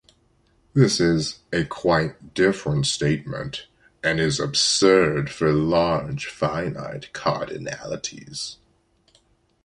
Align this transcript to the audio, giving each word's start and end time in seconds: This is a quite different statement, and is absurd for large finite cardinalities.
This 0.73 0.99
is 0.99 1.41
a 1.53 1.63
quite 1.63 2.33
different 2.33 2.87
statement, 2.87 3.67
and 4.03 4.19
is 4.19 4.39
absurd 4.39 5.29
for 5.29 5.53
large 5.53 6.25
finite 6.25 7.13
cardinalities. 7.13 8.57